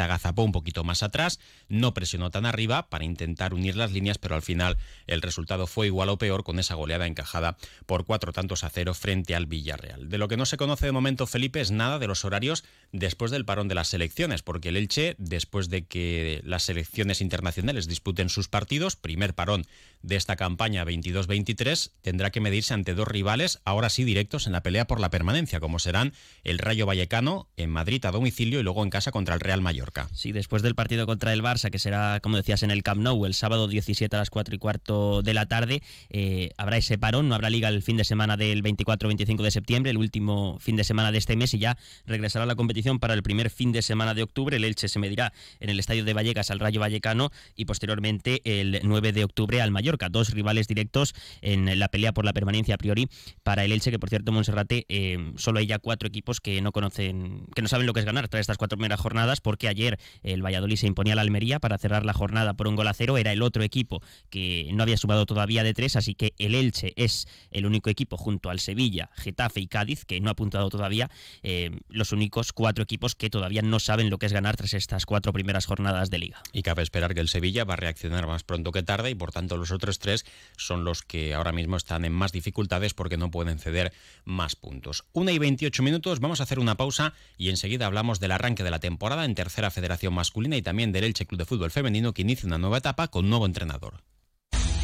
agazapó 0.01 0.43
un 0.43 0.51
poquito 0.51 0.83
más 0.83 1.01
atrás, 1.01 1.39
no 1.69 1.93
presionó 1.93 2.29
tan 2.29 2.45
arriba 2.45 2.89
para 2.89 3.05
intentar 3.05 3.53
unir 3.53 3.77
las 3.77 3.93
líneas, 3.93 4.17
pero 4.17 4.35
al 4.35 4.41
final 4.41 4.77
el 5.07 5.21
resultado 5.21 5.65
fue 5.65 5.87
igual 5.87 6.09
o 6.09 6.17
peor 6.17 6.43
con 6.43 6.59
esa 6.59 6.75
goleada 6.75 7.07
encajada 7.07 7.57
por 7.85 8.03
cuatro 8.03 8.33
tantos 8.33 8.65
a 8.65 8.69
cero 8.69 8.93
frente 8.93 9.33
al 9.33 9.45
Villarreal. 9.45 10.09
De 10.09 10.17
lo 10.17 10.27
que 10.27 10.35
no 10.35 10.45
se 10.45 10.57
conoce 10.57 10.87
de 10.87 10.91
momento, 10.91 11.25
Felipe, 11.25 11.61
es 11.61 11.71
nada 11.71 11.97
de 11.97 12.07
los 12.07 12.25
horarios 12.25 12.65
después 12.91 13.31
del 13.31 13.45
parón 13.45 13.69
de 13.69 13.75
las 13.75 13.87
selecciones, 13.87 14.41
porque 14.41 14.69
el 14.69 14.77
Elche, 14.77 15.15
después 15.19 15.69
de 15.69 15.85
que 15.85 16.41
las 16.43 16.63
selecciones 16.63 17.21
internacionales 17.21 17.87
disputen 18.09 18.29
sus 18.29 18.47
partidos, 18.47 18.95
primer 18.95 19.35
parón 19.35 19.67
de 20.01 20.15
esta 20.15 20.35
campaña 20.35 20.85
22-23 20.85 21.91
tendrá 22.01 22.31
que 22.31 22.39
medirse 22.39 22.73
ante 22.73 22.93
dos 22.93 23.07
rivales, 23.07 23.59
ahora 23.65 23.89
sí 23.89 24.03
directos 24.03 24.47
en 24.47 24.53
la 24.53 24.63
pelea 24.63 24.87
por 24.87 24.99
la 24.99 25.09
permanencia, 25.09 25.59
como 25.59 25.79
serán 25.79 26.13
el 26.43 26.57
Rayo 26.57 26.85
Vallecano 26.85 27.49
en 27.57 27.69
Madrid 27.69 28.03
a 28.05 28.11
domicilio 28.11 28.59
y 28.59 28.63
luego 28.63 28.83
en 28.83 28.89
casa 28.89 29.11
contra 29.11 29.35
el 29.35 29.41
Real 29.41 29.61
Mallorca. 29.61 30.09
Sí, 30.13 30.31
después 30.31 30.61
del 30.61 30.75
partido 30.75 31.05
contra 31.05 31.33
el 31.33 31.43
Barça, 31.43 31.69
que 31.69 31.79
será, 31.79 32.19
como 32.21 32.37
decías, 32.37 32.63
en 32.63 32.71
el 32.71 32.81
Camp 32.81 33.01
Nou 33.01 33.25
el 33.25 33.33
sábado 33.33 33.67
17 33.67 34.15
a 34.15 34.19
las 34.19 34.29
4 34.29 34.55
y 34.55 34.57
cuarto 34.57 35.21
de 35.21 35.33
la 35.33 35.47
tarde, 35.47 35.81
eh, 36.09 36.51
habrá 36.57 36.77
ese 36.77 36.97
parón, 36.97 37.27
no 37.27 37.35
habrá 37.35 37.49
liga 37.49 37.67
el 37.69 37.83
fin 37.83 37.97
de 37.97 38.05
semana 38.05 38.37
del 38.37 38.63
24-25 38.63 39.43
de 39.43 39.51
septiembre, 39.51 39.91
el 39.91 39.97
último 39.97 40.57
fin 40.59 40.77
de 40.77 40.83
semana 40.83 41.11
de 41.11 41.17
este 41.17 41.35
mes, 41.35 41.53
y 41.53 41.59
ya 41.59 41.77
regresará 42.05 42.45
la 42.45 42.55
competición 42.55 42.99
para 42.99 43.13
el 43.13 43.23
primer 43.23 43.49
fin 43.49 43.71
de 43.71 43.81
semana 43.81 44.13
de 44.13 44.23
octubre. 44.23 44.55
El 44.55 44.63
Elche 44.63 44.87
se 44.87 44.99
medirá 44.99 45.33
en 45.59 45.69
el 45.69 45.79
estadio 45.79 46.05
de 46.05 46.13
Vallecas 46.13 46.51
al 46.51 46.59
Rayo 46.59 46.79
Vallecano 46.79 47.31
y 47.55 47.65
posteriormente 47.65 47.98
el 48.05 48.79
9 48.83 49.11
de 49.11 49.23
octubre 49.23 49.61
al 49.61 49.71
Mallorca 49.71 50.09
dos 50.09 50.31
rivales 50.31 50.67
directos 50.67 51.13
en 51.41 51.79
la 51.79 51.87
pelea 51.89 52.13
por 52.13 52.25
la 52.25 52.33
permanencia 52.33 52.75
a 52.75 52.77
priori 52.77 53.07
para 53.43 53.65
el 53.65 53.71
Elche, 53.71 53.91
que 53.91 53.99
por 53.99 54.09
cierto 54.09 54.31
Monserrate 54.31 54.85
eh, 54.89 55.33
solo 55.37 55.59
hay 55.59 55.67
ya 55.67 55.79
cuatro 55.79 56.07
equipos 56.07 56.39
que 56.39 56.61
no 56.61 56.71
conocen, 56.71 57.45
que 57.55 57.61
no 57.61 57.67
saben 57.67 57.85
lo 57.85 57.93
que 57.93 57.99
es 58.01 58.05
ganar 58.05 58.27
tras 58.27 58.41
estas 58.41 58.57
cuatro 58.57 58.77
primeras 58.77 58.99
jornadas, 58.99 59.41
porque 59.41 59.67
ayer 59.67 59.99
el 60.23 60.43
Valladolid 60.43 60.77
se 60.77 60.87
imponía 60.87 61.13
a 61.13 61.15
la 61.15 61.21
Almería 61.21 61.59
para 61.59 61.77
cerrar 61.77 62.05
la 62.05 62.13
jornada 62.13 62.53
por 62.53 62.67
un 62.67 62.75
gol 62.75 62.87
a 62.87 62.93
cero, 62.93 63.17
era 63.17 63.31
el 63.31 63.41
otro 63.41 63.63
equipo 63.63 64.01
que 64.29 64.69
no 64.73 64.83
había 64.83 64.97
sumado 64.97 65.25
todavía 65.25 65.63
de 65.63 65.73
tres, 65.73 65.95
así 65.95 66.15
que 66.15 66.33
el 66.37 66.55
Elche 66.55 66.93
es 66.95 67.27
el 67.51 67.65
único 67.65 67.89
equipo 67.89 68.17
junto 68.17 68.49
al 68.49 68.59
Sevilla, 68.59 69.09
Getafe 69.15 69.61
y 69.61 69.67
Cádiz, 69.67 70.05
que 70.05 70.19
no 70.19 70.29
ha 70.29 70.33
apuntado 70.33 70.69
todavía, 70.69 71.09
eh, 71.43 71.71
los 71.89 72.11
únicos 72.11 72.53
cuatro 72.53 72.83
equipos 72.83 73.15
que 73.15 73.29
todavía 73.29 73.61
no 73.61 73.79
saben 73.79 74.09
lo 74.09 74.17
que 74.17 74.25
es 74.25 74.33
ganar 74.33 74.55
tras 74.55 74.73
estas 74.73 75.05
cuatro 75.05 75.33
primeras 75.33 75.65
jornadas 75.65 76.09
de 76.09 76.19
liga. 76.19 76.41
Y 76.53 76.63
cabe 76.63 76.83
esperar 76.83 77.13
que 77.13 77.21
el 77.21 77.27
Sevilla 77.27 77.63
va 77.63 77.73
a 77.73 77.77
reaccionar 77.89 78.27
más 78.27 78.43
pronto 78.43 78.71
que 78.71 78.83
tarde 78.83 79.09
y 79.09 79.15
por 79.15 79.31
tanto 79.31 79.57
los 79.57 79.71
otros 79.71 79.97
tres 79.97 80.25
son 80.57 80.83
los 80.83 81.01
que 81.01 81.33
ahora 81.33 81.51
mismo 81.51 81.75
están 81.75 82.05
en 82.05 82.13
más 82.13 82.31
dificultades 82.31 82.93
porque 82.93 83.17
no 83.17 83.31
pueden 83.31 83.57
ceder 83.57 83.91
más 84.25 84.55
puntos. 84.55 85.05
Una 85.11 85.31
y 85.31 85.39
28 85.39 85.81
minutos, 85.81 86.19
vamos 86.19 86.39
a 86.39 86.43
hacer 86.43 86.59
una 86.59 86.75
pausa 86.75 87.13
y 87.37 87.49
enseguida 87.49 87.87
hablamos 87.87 88.19
del 88.19 88.31
arranque 88.31 88.63
de 88.63 88.69
la 88.69 88.79
temporada 88.79 89.25
en 89.25 89.33
Tercera 89.33 89.71
Federación 89.71 90.13
Masculina 90.13 90.55
y 90.55 90.61
también 90.61 90.91
del 90.91 91.03
Elche 91.03 91.25
Club 91.25 91.39
de 91.39 91.45
Fútbol 91.45 91.71
Femenino 91.71 92.13
que 92.13 92.21
inicia 92.21 92.45
una 92.45 92.59
nueva 92.59 92.77
etapa 92.77 93.07
con 93.07 93.27
nuevo 93.27 93.47
entrenador. 93.47 94.03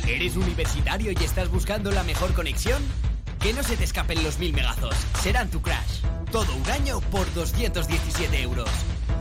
¿Eres 0.07 0.35
universitario 0.35 1.11
y 1.11 1.23
estás 1.23 1.49
buscando 1.49 1.91
la 1.91 2.03
mejor 2.03 2.33
conexión? 2.33 2.81
Que 3.39 3.53
no 3.53 3.61
se 3.61 3.77
te 3.77 3.83
escapen 3.83 4.23
los 4.23 4.39
mil 4.39 4.53
megazos. 4.53 4.95
Serán 5.21 5.51
tu 5.51 5.61
crash. 5.61 6.01
Todo 6.31 6.55
un 6.55 6.69
año 6.71 7.01
por 7.11 7.31
217 7.35 8.41
euros. 8.41 8.69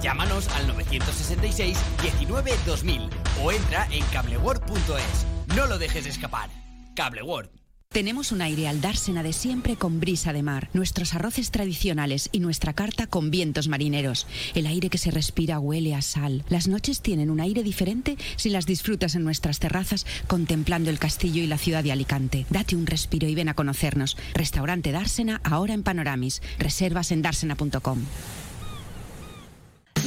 Llámanos 0.02 0.48
al 0.48 0.66
966 0.68 1.78
19 2.02 2.52
2000 2.66 3.10
o 3.42 3.52
entra 3.52 3.86
en 3.90 4.04
cableworld.es. 4.06 5.26
No 5.56 5.66
lo 5.66 5.78
dejes 5.78 6.06
escapar. 6.06 6.50
Cable 6.94 7.22
World. 7.22 7.50
Tenemos 7.94 8.32
un 8.32 8.42
aire 8.42 8.66
al 8.66 8.80
dársena 8.80 9.22
de 9.22 9.32
siempre 9.32 9.76
con 9.76 10.00
brisa 10.00 10.32
de 10.32 10.42
mar, 10.42 10.68
nuestros 10.72 11.14
arroces 11.14 11.52
tradicionales 11.52 12.28
y 12.32 12.40
nuestra 12.40 12.72
carta 12.72 13.06
con 13.06 13.30
vientos 13.30 13.68
marineros. 13.68 14.26
El 14.56 14.66
aire 14.66 14.90
que 14.90 14.98
se 14.98 15.12
respira 15.12 15.60
huele 15.60 15.94
a 15.94 16.02
sal. 16.02 16.44
Las 16.48 16.66
noches 16.66 17.02
tienen 17.02 17.30
un 17.30 17.40
aire 17.40 17.62
diferente 17.62 18.16
si 18.34 18.50
las 18.50 18.66
disfrutas 18.66 19.14
en 19.14 19.22
nuestras 19.22 19.60
terrazas 19.60 20.06
contemplando 20.26 20.90
el 20.90 20.98
castillo 20.98 21.40
y 21.40 21.46
la 21.46 21.56
ciudad 21.56 21.84
de 21.84 21.92
Alicante. 21.92 22.46
Date 22.50 22.74
un 22.74 22.86
respiro 22.86 23.28
y 23.28 23.36
ven 23.36 23.48
a 23.48 23.54
conocernos. 23.54 24.16
Restaurante 24.34 24.90
Dársena 24.90 25.40
ahora 25.44 25.74
en 25.74 25.84
Panoramis. 25.84 26.42
Reservas 26.58 27.12
en 27.12 27.22
dársena.com. 27.22 28.00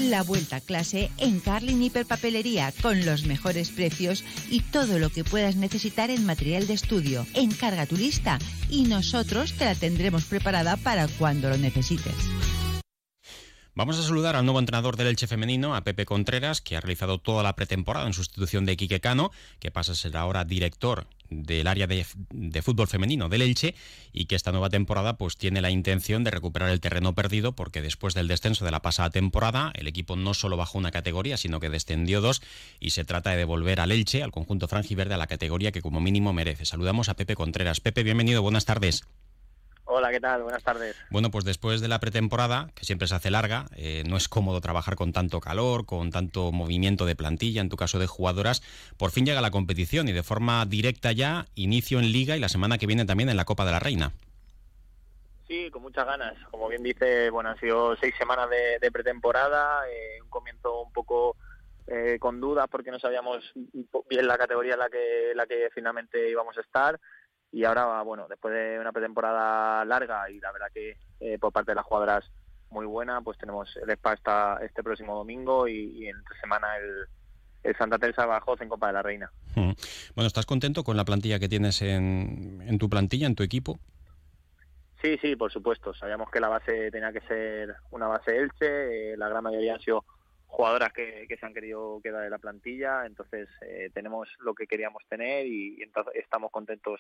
La 0.04 0.22
vuelta 0.22 0.58
a 0.58 0.62
clase 0.62 1.10
en 1.18 1.40
Carlin 1.40 1.82
Hiperpapelería 1.82 2.72
con 2.84 3.04
los 3.04 3.26
mejores 3.26 3.72
precios 3.72 4.24
y 4.50 4.62
todo 4.62 5.00
lo 5.00 5.10
que 5.10 5.24
puedas 5.24 5.56
necesitar 5.56 6.12
en 6.12 6.24
material 6.24 6.68
de 6.68 6.76
estudio. 6.76 7.26
Encarga 7.34 7.88
tu 7.88 7.98
lista 7.98 8.38
y 8.70 8.84
nosotros 8.84 9.54
te 9.54 9.66
la 9.66 9.74
tendremos 9.74 10.26
preparada 10.26 10.78
para 10.78 11.08
cuando 11.08 11.50
lo 11.50 11.58
necesites. 11.58 12.14
Vamos 13.78 14.00
a 14.00 14.02
saludar 14.02 14.36
al 14.36 14.44
nuevo 14.44 14.58
entrenador 14.58 14.98
del 14.98 15.06
Elche 15.06 15.28
femenino, 15.28 15.76
a 15.76 15.84
Pepe 15.84 16.08
Contreras, 16.08 16.62
que 16.62 16.76
ha 16.76 16.82
realizado 16.82 17.20
toda 17.20 17.44
la 17.44 17.56
pretemporada 17.56 18.08
en 18.08 18.14
sustitución 18.14 18.66
de 18.66 18.76
Quique 18.76 19.00
Cano, 19.00 19.30
que 19.60 19.70
pasa 19.70 19.92
a 19.92 19.96
ser 19.96 20.18
ahora 20.18 20.46
director 20.46 21.06
del 21.30 21.68
área 21.68 21.86
de, 21.86 22.04
fútbol 22.64 22.88
femenino 22.88 23.30
del 23.30 23.44
Elche 23.44 23.76
y 24.12 24.26
que 24.26 24.34
esta 24.34 24.52
nueva 24.52 24.72
temporada 24.72 25.20
pues 25.20 25.38
tiene 25.38 25.62
la 25.62 25.70
intención 25.70 26.24
de 26.24 26.32
recuperar 26.32 26.72
el 26.72 26.80
terreno 26.80 27.14
perdido 27.14 27.52
porque 27.52 27.84
después 27.84 28.16
del 28.16 28.28
descenso 28.28 28.66
de 28.66 28.72
la 28.72 28.82
pasada 28.82 29.12
temporada 29.12 29.72
el 29.76 29.88
equipo 29.88 30.16
no 30.16 30.34
solo 30.34 30.58
bajó 30.58 30.80
una 30.80 30.90
categoría 30.90 31.38
sino 31.38 31.60
que 31.60 31.70
descendió 31.70 32.20
dos 32.20 32.42
y 32.80 32.92
se 32.92 33.06
trata 33.06 33.30
de 33.30 33.38
devolver 33.38 33.80
al 33.80 33.92
Elche, 33.92 34.24
al 34.24 34.32
conjunto 34.32 34.68
franjiverde 34.68 35.14
a 35.14 35.18
la 35.18 35.28
categoría 35.28 35.72
que 35.72 35.84
como 35.84 36.02
mínimo 36.02 36.34
merece. 36.34 36.66
Saludamos 36.66 37.10
a 37.10 37.14
Pepe 37.14 37.36
Contreras. 37.36 37.80
Pepe, 37.80 38.02
bienvenido, 38.02 38.42
buenas 38.42 38.66
tardes. 38.66 39.04
Hola, 39.90 40.12
¿qué 40.12 40.20
tal? 40.20 40.44
Buenas 40.44 40.64
tardes. 40.64 40.98
Bueno, 41.10 41.32
pues 41.32 41.46
después 41.46 41.80
de 41.80 41.88
la 41.88 42.00
pretemporada, 42.00 42.70
que 42.76 42.84
siempre 42.84 43.08
se 43.08 43.16
hace 43.16 43.32
larga, 43.32 43.68
eh, 43.78 44.04
no 44.06 44.18
es 44.18 44.28
cómodo 44.28 44.60
trabajar 44.60 44.98
con 44.98 45.14
tanto 45.14 45.40
calor, 45.40 45.86
con 45.86 46.12
tanto 46.12 46.52
movimiento 46.52 47.06
de 47.06 47.16
plantilla, 47.16 47.62
en 47.62 47.70
tu 47.70 47.78
caso 47.78 47.98
de 47.98 48.06
jugadoras, 48.06 48.62
por 48.98 49.12
fin 49.12 49.26
llega 49.26 49.40
la 49.40 49.50
competición 49.50 50.10
y 50.10 50.12
de 50.12 50.24
forma 50.24 50.66
directa 50.66 51.14
ya, 51.14 51.46
inicio 51.56 52.00
en 52.00 52.12
Liga 52.12 52.36
y 52.36 52.42
la 52.42 52.50
semana 52.50 52.78
que 52.78 52.86
viene 52.86 53.06
también 53.06 53.30
en 53.30 53.38
la 53.38 53.46
Copa 53.46 53.64
de 53.64 53.72
la 53.72 53.80
Reina. 53.80 54.12
Sí, 55.48 55.72
con 55.72 55.84
muchas 55.84 56.06
ganas. 56.06 56.36
Como 56.52 56.68
bien 56.68 56.84
dice, 56.84 57.30
bueno, 57.30 57.52
han 57.52 57.60
sido 57.62 57.96
seis 57.96 58.14
semanas 58.18 58.50
de, 58.50 58.92
pretemporada, 58.92 59.90
eh, 59.90 60.22
un 60.22 60.30
comienzo 60.30 60.82
un 60.82 60.92
poco 60.92 61.38
eh, 61.88 62.18
con 62.20 62.42
dudas 62.42 62.68
porque 62.70 62.92
no 62.92 63.00
sabíamos 63.00 63.54
bien 64.10 64.28
la 64.28 64.38
categoría 64.38 64.74
en 64.74 64.80
la 64.80 64.90
que, 64.90 65.32
la 65.34 65.46
que 65.46 65.70
finalmente 65.74 66.30
íbamos 66.30 66.58
a 66.58 66.62
estar 66.62 67.00
y 67.52 67.64
ahora, 67.64 68.02
bueno, 68.02 68.28
después 68.28 68.54
de 68.54 68.80
una 68.80 68.92
pretemporada 68.92 69.84
larga 69.86 70.30
y 70.30 70.40
la 70.40 70.52
verdad 70.52 70.68
que 70.74 70.98
eh, 71.20 71.38
por 71.40 71.52
parte 71.52 71.72
de 71.72 71.76
las 71.76 71.86
jugadoras 71.86 72.30
muy 72.70 72.86
buena, 72.86 73.22
pues 73.22 73.38
tenemos 73.38 73.76
el 73.78 73.90
SPA 73.98 74.60
este 74.62 74.84
próximo 74.84 75.16
domingo 75.16 75.68
y, 75.68 76.08
entre 76.08 76.40
semana 76.40 76.68
el, 76.78 77.08
Santa 77.78 77.98
Teresa 77.98 78.26
bajo 78.26 78.56
en 78.62 78.70
Copa 78.70 78.88
de 78.88 78.94
la 78.94 79.02
Reina. 79.02 79.30
Hmm. 79.56 79.72
Bueno, 80.16 80.28
¿estás 80.28 80.46
contento 80.46 80.86
con 80.86 80.96
la 80.96 81.04
plantilla 81.04 81.38
que 81.38 81.50
tienes 81.50 81.82
en, 81.82 82.64
en 82.66 82.78
tu 82.78 82.90
plantilla, 82.90 83.28
en 83.28 83.36
tu 83.36 83.44
equipo? 83.44 83.78
Sí, 85.02 85.18
sí, 85.22 85.36
por 85.36 85.52
supuesto. 85.52 85.94
Sabíamos 85.94 86.30
que 86.32 86.40
la 86.40 86.48
base 86.48 86.92
tenía 86.92 87.12
que 87.12 87.22
ser 87.22 87.76
una 87.92 88.08
base 88.08 88.38
Elche, 88.38 89.14
eh, 89.14 89.18
la 89.18 89.30
gran 89.30 89.44
mayoría 89.44 89.76
han 89.76 89.82
sido 89.82 90.06
jugadoras 90.58 90.92
que, 90.92 91.28
se 91.40 91.46
han 91.46 91.54
querido 91.54 92.02
quedar 92.02 92.24
en 92.24 92.32
la 92.32 92.40
plantilla, 92.40 93.06
entonces 93.06 93.48
eh, 93.62 93.92
tenemos 93.94 94.28
lo 94.40 94.56
que 94.56 94.66
queríamos 94.66 95.04
tener 95.08 95.46
y, 95.46 95.78
estamos 96.16 96.50
contentos 96.52 97.00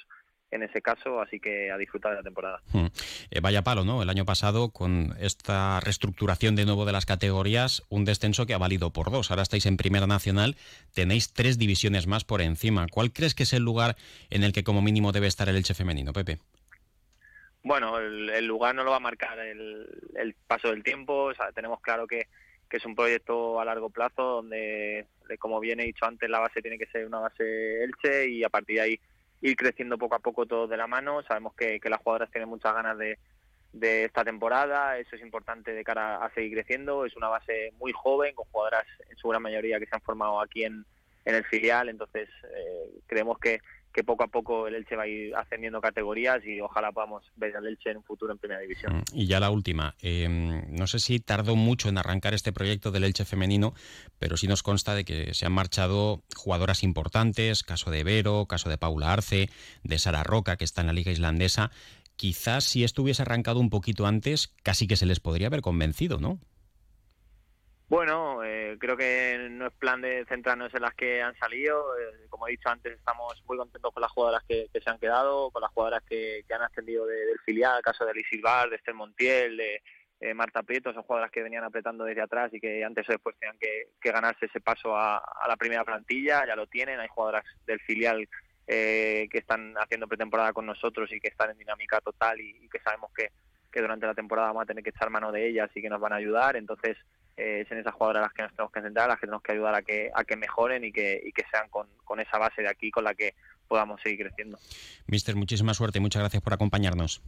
en 0.51 0.61
ese 0.61 0.79
caso, 0.83 1.19
así 1.19 1.39
que 1.39 1.71
a 1.71 1.77
disfrutar 1.77 2.11
de 2.11 2.17
la 2.17 2.23
temporada. 2.23 2.61
Hmm. 2.71 2.85
Eh, 3.31 3.39
vaya 3.41 3.63
palo, 3.63 3.83
¿no? 3.83 4.03
El 4.03 4.11
año 4.11 4.25
pasado, 4.25 4.69
con 4.69 5.15
esta 5.19 5.79
reestructuración 5.79 6.55
de 6.55 6.65
nuevo 6.65 6.85
de 6.85 6.91
las 6.91 7.07
categorías, 7.07 7.83
un 7.89 8.05
descenso 8.05 8.45
que 8.45 8.53
ha 8.53 8.59
valido 8.59 8.93
por 8.93 9.09
dos. 9.09 9.31
Ahora 9.31 9.41
estáis 9.41 9.65
en 9.65 9.75
Primera 9.75 10.05
Nacional, 10.05 10.55
tenéis 10.93 11.33
tres 11.33 11.57
divisiones 11.57 12.05
más 12.05 12.25
por 12.25 12.41
encima. 12.41 12.85
¿Cuál 12.91 13.11
crees 13.11 13.33
que 13.33 13.43
es 13.43 13.53
el 13.53 13.63
lugar 13.63 13.95
en 14.29 14.43
el 14.43 14.53
que 14.53 14.63
como 14.63 14.83
mínimo 14.83 15.11
debe 15.11 15.25
estar 15.25 15.49
el 15.49 15.55
Elche 15.55 15.73
femenino, 15.73 16.13
Pepe? 16.13 16.37
Bueno, 17.63 17.97
el, 17.97 18.45
lugar 18.45 18.75
no 18.75 18.83
lo 18.83 18.91
va 18.91 18.97
a 18.97 18.99
marcar 18.99 19.39
el, 19.39 19.87
el 20.15 20.35
paso 20.45 20.69
del 20.69 20.83
tiempo. 20.83 21.23
O 21.23 21.33
sea, 21.33 21.51
tenemos 21.51 21.81
claro 21.81 22.05
que 22.05 22.27
que 22.69 22.77
es 22.77 22.85
un 22.85 22.95
proyecto 22.95 23.59
a 23.59 23.65
largo 23.65 23.89
plazo 23.89 24.21
donde, 24.23 25.05
como 25.39 25.59
bien 25.59 25.79
he 25.79 25.85
dicho 25.85 26.05
antes, 26.05 26.29
la 26.29 26.39
base 26.39 26.61
tiene 26.61 26.77
que 26.77 26.87
ser 26.87 27.05
una 27.05 27.19
base 27.19 27.83
Elche 27.83 28.29
y 28.29 28.43
a 28.43 28.49
partir 28.49 28.77
de 28.77 28.81
ahí 28.81 28.99
ir 29.41 29.55
creciendo 29.55 29.97
poco 29.97 30.15
a 30.15 30.19
poco 30.19 30.45
todo 30.45 30.67
de 30.67 30.77
la 30.77 30.87
mano. 30.87 31.23
Sabemos 31.23 31.53
que, 31.55 31.79
las 31.83 32.01
jugadoras 32.01 32.31
tienen 32.31 32.49
muchas 32.49 32.73
ganas 32.73 32.97
de, 32.97 33.17
de 33.73 34.05
esta 34.05 34.23
temporada, 34.23 34.97
eso 34.97 35.15
es 35.15 35.21
importante 35.21 35.73
de 35.73 35.83
cara 35.83 36.23
a 36.23 36.33
seguir 36.33 36.53
creciendo. 36.53 37.05
Es 37.05 37.15
una 37.15 37.29
base 37.29 37.71
muy 37.77 37.91
joven, 37.93 38.35
con 38.35 38.45
jugadoras 38.51 38.85
en 39.09 39.17
su 39.17 39.29
gran 39.29 39.41
mayoría 39.41 39.79
que 39.79 39.85
se 39.85 39.95
han 39.95 40.01
formado 40.01 40.41
aquí 40.41 40.63
en, 40.63 40.85
en 41.27 41.35
el 41.35 41.43
filial, 41.43 41.89
entonces 41.89 42.29
eh, 42.55 42.89
creemos 43.05 43.37
que, 43.39 43.59
que 43.97 44.03
poco 44.03 44.23
a 44.23 44.27
poco 44.27 44.67
el 44.67 44.75
Elche 44.75 44.95
va 44.95 45.03
a 45.03 45.07
ir 45.07 45.35
ascendiendo 45.35 45.81
categorías 45.81 46.45
y 46.45 46.61
ojalá 46.61 46.91
podamos 46.91 47.23
ver 47.35 47.57
al 47.57 47.65
Elche 47.65 47.89
en 47.89 47.97
un 47.97 48.03
futuro 48.03 48.31
en 48.31 48.37
Primera 48.37 48.61
División. 48.61 48.97
Mm, 48.97 49.03
y 49.11 49.25
ya 49.25 49.39
la 49.39 49.49
última, 49.49 49.95
em, 50.03 50.61
no 50.69 50.85
sé 50.85 50.99
si 50.99 51.19
tardó 51.19 51.55
mucho 51.55 51.89
en 51.89 51.97
arrancar 51.97 52.35
este 52.35 52.53
proyecto 52.53 52.91
del 52.91 53.05
Elche 53.05 53.25
femenino, 53.25 53.73
pero 54.19 54.37
sí 54.37 54.47
nos 54.47 54.61
consta 54.61 54.93
de 54.93 55.03
que 55.03 55.33
se 55.33 55.47
han 55.47 55.51
marchado 55.51 56.21
jugadoras 56.35 56.83
importantes, 56.83 57.63
caso 57.63 57.89
de 57.89 58.03
Vero, 58.03 58.45
caso 58.45 58.69
de 58.69 58.77
Paula 58.77 59.13
Arce, 59.13 59.49
de 59.81 59.97
Sara 59.97 60.21
Roca, 60.23 60.57
que 60.57 60.63
está 60.63 60.81
en 60.81 60.87
la 60.87 60.93
liga 60.93 61.11
islandesa. 61.11 61.71
Quizás 62.17 62.65
si 62.65 62.83
esto 62.83 63.01
hubiese 63.01 63.23
arrancado 63.23 63.59
un 63.59 63.71
poquito 63.71 64.05
antes, 64.05 64.53
casi 64.61 64.85
que 64.85 64.95
se 64.95 65.07
les 65.07 65.19
podría 65.19 65.47
haber 65.47 65.61
convencido, 65.61 66.19
¿no? 66.19 66.39
Bueno, 67.89 68.26
creo 68.77 68.97
que 68.97 69.47
no 69.49 69.67
es 69.67 69.73
plan 69.73 70.01
de 70.01 70.25
centrarnos 70.27 70.73
en 70.73 70.81
las 70.81 70.93
que 70.93 71.21
han 71.21 71.35
salido. 71.37 71.97
Eh, 71.97 72.27
como 72.29 72.47
he 72.47 72.51
dicho 72.51 72.69
antes, 72.69 72.97
estamos 72.97 73.41
muy 73.45 73.57
contentos 73.57 73.93
con 73.93 74.01
las 74.01 74.11
jugadoras 74.11 74.43
que, 74.47 74.67
se 74.71 74.89
han 74.89 74.99
quedado, 74.99 75.51
con 75.51 75.61
las 75.61 75.71
jugadoras 75.71 76.03
que, 76.07 76.43
han 76.53 76.61
ascendido 76.61 77.05
del 77.05 77.37
filial, 77.45 77.77
el 77.77 77.83
caso 77.83 78.05
de 78.05 78.11
Alice 78.11 78.29
Silvar, 78.29 78.69
de 78.69 78.77
Esther 78.77 78.93
Montiel, 78.93 79.57
de 79.57 79.81
eh, 80.19 80.33
Marta 80.33 80.63
Prieto, 80.63 80.93
son 80.93 81.03
jugadoras 81.03 81.31
que 81.31 81.43
venían 81.43 81.63
apretando 81.63 82.03
desde 82.03 82.21
atrás 82.21 82.53
y 82.53 82.59
que 82.59 82.83
antes 82.83 83.07
o 83.09 83.11
después 83.11 83.35
tenían 83.39 83.57
que, 83.59 83.89
ganarse 84.01 84.45
ese 84.45 84.61
paso 84.61 84.95
a, 84.95 85.21
la 85.47 85.57
primera 85.57 85.83
plantilla, 85.83 86.45
ya 86.45 86.55
lo 86.55 86.67
tienen, 86.67 86.99
hay 86.99 87.07
jugadoras 87.07 87.43
del 87.65 87.79
filial 87.81 88.27
que 88.65 89.29
están 89.31 89.75
haciendo 89.77 90.07
pretemporada 90.07 90.51
con 90.51 90.65
nosotros 90.65 91.09
y 91.13 91.21
que 91.21 91.29
están 91.29 91.51
en 91.51 91.57
dinámica 91.57 92.01
total 92.01 92.41
y, 92.41 92.67
que 92.67 92.79
sabemos 92.79 93.11
que, 93.15 93.29
que 93.71 93.81
durante 93.81 94.05
la 94.05 94.13
temporada 94.13 94.49
vamos 94.49 94.63
a 94.63 94.65
tener 94.65 94.83
que 94.83 94.89
echar 94.89 95.09
mano 95.09 95.31
de 95.31 95.47
ellas 95.47 95.69
y 95.73 95.81
que 95.81 95.89
nos 95.89 96.01
van 96.01 96.11
a 96.11 96.17
ayudar, 96.17 96.57
entonces 96.57 96.97
eh, 97.37 97.61
es 97.61 97.71
en 97.71 97.77
esas 97.77 97.93
jugadoras 97.93 98.23
las 98.23 98.33
que 98.33 98.43
nos 98.43 98.51
tenemos 98.51 98.71
que 98.71 98.81
centrar, 98.81 99.07
las 99.07 99.17
que 99.17 99.27
tenemos 99.27 99.43
que 99.43 99.51
ayudar 99.51 99.75
a 99.75 99.81
que, 99.81 100.11
a 100.13 100.23
que 100.23 100.35
mejoren 100.35 100.83
y 100.83 100.91
que, 100.91 101.21
y 101.23 101.31
que 101.31 101.43
sean 101.51 101.69
con, 101.69 101.87
con 102.03 102.19
esa 102.19 102.37
base 102.37 102.61
de 102.63 102.69
aquí 102.69 102.91
con 102.91 103.03
la 103.03 103.13
que 103.13 103.35
podamos 103.67 104.01
seguir 104.01 104.25
creciendo. 104.25 104.57
Mister, 105.05 105.35
muchísima 105.35 105.73
suerte 105.73 105.99
y 105.99 106.01
muchas 106.01 106.21
gracias 106.21 106.41
por 106.41 106.53
acompañarnos. 106.53 107.21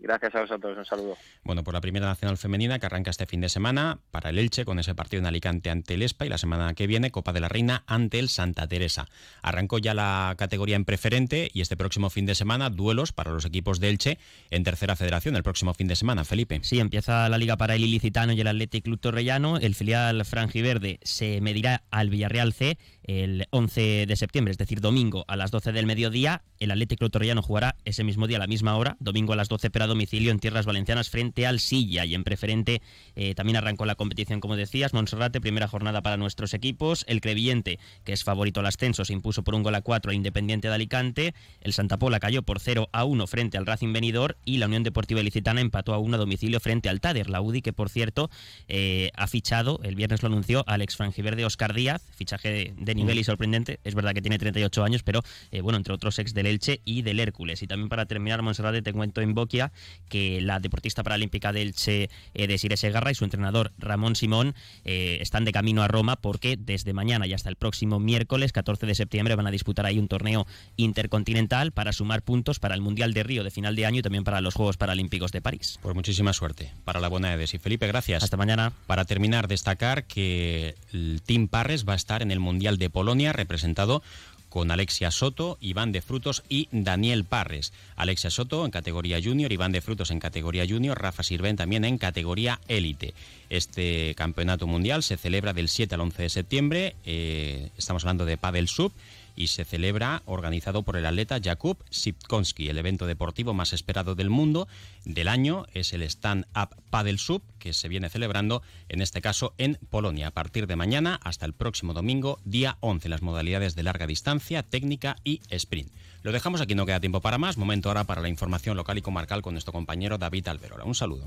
Gracias 0.00 0.34
a 0.34 0.40
vosotros, 0.40 0.78
un 0.78 0.84
saludo. 0.84 1.16
Bueno, 1.44 1.62
por 1.62 1.74
la 1.74 1.80
primera 1.82 2.06
nacional 2.06 2.38
femenina 2.38 2.78
que 2.78 2.86
arranca 2.86 3.10
este 3.10 3.26
fin 3.26 3.42
de 3.42 3.50
semana 3.50 3.98
para 4.10 4.30
el 4.30 4.38
Elche 4.38 4.64
con 4.64 4.78
ese 4.78 4.94
partido 4.94 5.20
en 5.20 5.26
Alicante 5.26 5.68
ante 5.68 5.94
el 5.94 6.02
ESPA 6.02 6.24
y 6.24 6.28
la 6.30 6.38
semana 6.38 6.72
que 6.74 6.86
viene 6.86 7.10
Copa 7.10 7.34
de 7.34 7.40
la 7.40 7.48
Reina 7.48 7.84
ante 7.86 8.18
el 8.18 8.30
Santa 8.30 8.66
Teresa. 8.66 9.08
Arrancó 9.42 9.78
ya 9.78 9.92
la 9.92 10.34
categoría 10.38 10.76
en 10.76 10.86
preferente 10.86 11.50
y 11.52 11.60
este 11.60 11.76
próximo 11.76 12.08
fin 12.08 12.24
de 12.24 12.34
semana 12.34 12.70
duelos 12.70 13.12
para 13.12 13.30
los 13.30 13.44
equipos 13.44 13.78
de 13.78 13.90
Elche 13.90 14.18
en 14.50 14.64
tercera 14.64 14.96
federación 14.96 15.36
el 15.36 15.42
próximo 15.42 15.74
fin 15.74 15.86
de 15.86 15.96
semana, 15.96 16.24
Felipe. 16.24 16.60
Sí, 16.62 16.80
empieza 16.80 17.28
la 17.28 17.36
liga 17.36 17.58
para 17.58 17.74
el 17.74 17.84
Ilicitano 17.84 18.32
y 18.32 18.40
el 18.40 18.46
Athletic 18.46 18.84
Club 18.84 19.00
Torrellano. 19.00 19.58
El 19.58 19.74
filial 19.74 20.24
franjiverde 20.24 20.98
se 21.02 21.40
medirá 21.42 21.82
al 21.90 22.08
Villarreal 22.08 22.54
C 22.54 22.78
el 23.10 23.48
11 23.50 24.06
de 24.06 24.16
septiembre, 24.16 24.52
es 24.52 24.58
decir, 24.58 24.80
domingo 24.80 25.24
a 25.26 25.34
las 25.34 25.50
12 25.50 25.72
del 25.72 25.84
mediodía. 25.84 26.42
El 26.60 26.70
Atlético 26.70 27.10
Torrellano 27.10 27.42
jugará 27.42 27.74
ese 27.84 28.04
mismo 28.04 28.28
día 28.28 28.36
a 28.36 28.40
la 28.40 28.46
misma 28.46 28.76
hora, 28.76 28.96
domingo 29.00 29.32
a 29.32 29.36
las 29.36 29.48
12, 29.48 29.68
pero 29.70 29.86
a 29.86 29.88
domicilio 29.88 30.30
en 30.30 30.38
tierras 30.38 30.64
valencianas 30.64 31.10
frente 31.10 31.44
al 31.44 31.58
Silla. 31.58 32.04
Y 32.04 32.14
en 32.14 32.22
preferente 32.22 32.82
eh, 33.16 33.34
también 33.34 33.56
arrancó 33.56 33.84
la 33.84 33.96
competición, 33.96 34.38
como 34.38 34.54
decías, 34.54 34.94
Monserrate, 34.94 35.40
primera 35.40 35.66
jornada 35.66 36.02
para 36.02 36.18
nuestros 36.18 36.54
equipos. 36.54 37.04
El 37.08 37.20
Creviente, 37.20 37.80
que 38.04 38.12
es 38.12 38.22
favorito 38.22 38.60
al 38.60 38.66
ascenso, 38.66 39.04
se 39.04 39.12
impuso 39.12 39.42
por 39.42 39.56
un 39.56 39.64
gol 39.64 39.74
a 39.74 39.80
4 39.80 40.10
al 40.10 40.16
Independiente 40.16 40.68
de 40.68 40.74
Alicante. 40.74 41.34
El 41.62 41.72
Santa 41.72 41.98
Pola 41.98 42.20
cayó 42.20 42.42
por 42.42 42.60
0 42.60 42.90
a 42.92 43.04
1 43.04 43.26
frente 43.26 43.58
al 43.58 43.66
Racing 43.66 43.92
Benidorm 43.92 44.36
y 44.44 44.58
la 44.58 44.66
Unión 44.66 44.84
Deportiva 44.84 45.20
Ilicitana 45.20 45.60
empató 45.60 45.94
a 45.94 45.98
1 45.98 46.14
a 46.14 46.18
domicilio 46.18 46.60
frente 46.60 46.88
al 46.88 47.00
Tader. 47.00 47.28
La 47.28 47.40
UDI, 47.40 47.60
que 47.60 47.72
por 47.72 47.90
cierto 47.90 48.30
eh, 48.68 49.10
ha 49.16 49.26
fichado, 49.26 49.80
el 49.82 49.96
viernes 49.96 50.22
lo 50.22 50.28
anunció, 50.28 50.62
Alex 50.68 50.96
Frangiverde 50.96 51.44
Oscar 51.44 51.74
Díaz, 51.74 52.02
fichaje 52.14 52.72
de 52.76 52.99
nivel 53.00 53.18
y 53.18 53.24
sorprendente. 53.24 53.80
Es 53.84 53.94
verdad 53.94 54.14
que 54.14 54.22
tiene 54.22 54.38
38 54.38 54.84
años, 54.84 55.02
pero 55.02 55.22
eh, 55.50 55.60
bueno, 55.60 55.76
entre 55.76 55.92
otros 55.94 56.18
ex 56.18 56.34
del 56.34 56.46
Elche 56.46 56.80
y 56.84 57.02
del 57.02 57.20
Hércules. 57.20 57.62
Y 57.62 57.66
también 57.66 57.88
para 57.88 58.06
terminar, 58.06 58.42
Monserrate, 58.42 58.82
te 58.82 58.92
cuento 58.92 59.20
en 59.20 59.34
Boquia 59.34 59.72
que 60.08 60.40
la 60.40 60.60
deportista 60.60 61.02
paralímpica 61.02 61.52
del 61.52 61.68
Elche, 61.68 62.10
eh, 62.34 62.46
de 62.46 62.58
Sire 62.58 62.76
Segarra, 62.76 63.10
y 63.10 63.14
su 63.14 63.24
entrenador 63.24 63.72
Ramón 63.78 64.16
Simón 64.16 64.54
eh, 64.84 65.18
están 65.20 65.44
de 65.44 65.52
camino 65.52 65.82
a 65.82 65.88
Roma 65.88 66.16
porque 66.16 66.56
desde 66.58 66.92
mañana 66.92 67.26
y 67.26 67.32
hasta 67.32 67.48
el 67.48 67.56
próximo 67.56 67.98
miércoles, 67.98 68.52
14 68.52 68.86
de 68.86 68.94
septiembre, 68.94 69.34
van 69.34 69.46
a 69.46 69.50
disputar 69.50 69.86
ahí 69.86 69.98
un 69.98 70.08
torneo 70.08 70.46
intercontinental 70.76 71.72
para 71.72 71.92
sumar 71.92 72.22
puntos 72.22 72.58
para 72.58 72.74
el 72.74 72.80
Mundial 72.80 73.14
de 73.14 73.22
Río 73.22 73.44
de 73.44 73.50
final 73.50 73.76
de 73.76 73.86
año 73.86 74.00
y 74.00 74.02
también 74.02 74.24
para 74.24 74.40
los 74.40 74.54
Juegos 74.54 74.76
Paralímpicos 74.76 75.32
de 75.32 75.40
París. 75.40 75.78
Pues 75.82 75.94
muchísima 75.94 76.32
suerte 76.32 76.72
para 76.84 77.00
la 77.00 77.08
buena 77.08 77.32
Edes. 77.32 77.54
Y 77.54 77.58
Felipe, 77.58 77.86
gracias. 77.86 78.22
Hasta 78.22 78.36
mañana. 78.36 78.72
Para 78.86 79.04
terminar, 79.04 79.48
destacar 79.48 80.04
que 80.04 80.74
el 80.92 81.22
Team 81.24 81.48
Parres 81.48 81.86
va 81.88 81.94
a 81.94 81.96
estar 81.96 82.22
en 82.22 82.30
el 82.30 82.40
Mundial 82.40 82.78
Polonia 82.90 83.32
representado 83.32 84.02
con 84.50 84.70
Alexia 84.70 85.10
Soto, 85.10 85.56
Iván 85.60 85.92
de 85.92 86.02
Frutos 86.02 86.42
y 86.48 86.68
Daniel 86.72 87.24
Parres. 87.24 87.72
Alexia 87.96 88.30
Soto 88.30 88.64
en 88.64 88.70
categoría 88.70 89.20
junior, 89.22 89.52
Iván 89.52 89.72
de 89.72 89.80
Frutos 89.80 90.10
en 90.10 90.18
categoría 90.18 90.66
junior, 90.68 91.00
Rafa 91.00 91.22
Sirven 91.22 91.56
también 91.56 91.84
en 91.84 91.96
categoría 91.96 92.60
élite. 92.68 93.14
Este 93.48 94.14
campeonato 94.16 94.66
mundial 94.66 95.02
se 95.02 95.16
celebra 95.16 95.52
del 95.52 95.68
7 95.68 95.94
al 95.94 96.00
11 96.02 96.22
de 96.22 96.28
septiembre, 96.28 96.96
eh, 97.06 97.70
estamos 97.78 98.04
hablando 98.04 98.26
de 98.26 98.36
Padel 98.36 98.68
Sub 98.68 98.92
y 99.36 99.48
se 99.48 99.64
celebra 99.64 100.22
organizado 100.26 100.82
por 100.82 100.96
el 100.96 101.06
atleta 101.06 101.38
Jakub 101.42 101.78
Sipkonski. 101.90 102.68
El 102.68 102.78
evento 102.78 103.06
deportivo 103.06 103.54
más 103.54 103.72
esperado 103.72 104.14
del 104.14 104.30
mundo 104.30 104.68
del 105.04 105.28
año 105.28 105.66
es 105.74 105.92
el 105.92 106.02
Stand 106.02 106.46
Up 106.54 106.76
Paddle 106.90 107.18
Sub 107.18 107.42
que 107.58 107.72
se 107.72 107.88
viene 107.88 108.08
celebrando 108.08 108.62
en 108.88 109.02
este 109.02 109.20
caso 109.20 109.54
en 109.58 109.78
Polonia 109.90 110.28
a 110.28 110.30
partir 110.30 110.66
de 110.66 110.76
mañana 110.76 111.20
hasta 111.22 111.46
el 111.46 111.52
próximo 111.52 111.92
domingo 111.92 112.38
día 112.44 112.76
11 112.80 113.08
las 113.08 113.22
modalidades 113.22 113.74
de 113.74 113.82
larga 113.82 114.06
distancia, 114.06 114.62
técnica 114.62 115.16
y 115.24 115.40
sprint. 115.50 115.90
Lo 116.22 116.32
dejamos 116.32 116.60
aquí, 116.60 116.74
no 116.74 116.86
queda 116.86 117.00
tiempo 117.00 117.20
para 117.20 117.38
más. 117.38 117.56
Momento 117.56 117.88
ahora 117.88 118.04
para 118.04 118.20
la 118.20 118.28
información 118.28 118.76
local 118.76 118.98
y 118.98 119.02
comarcal 119.02 119.42
con 119.42 119.54
nuestro 119.54 119.72
compañero 119.72 120.18
David 120.18 120.48
Alberola. 120.48 120.84
Un 120.84 120.94
saludo. 120.94 121.26